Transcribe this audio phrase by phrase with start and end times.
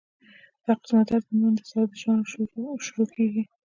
[0.63, 2.25] دا قسمه درد عموماً د سر د شا نه
[2.85, 3.43] شورو کيږي